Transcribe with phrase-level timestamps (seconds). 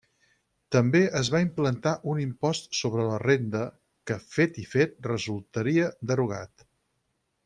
[0.75, 3.61] També es va implantar un Impost sobre la renda,
[4.11, 6.67] que fet i fet resultaria derogat.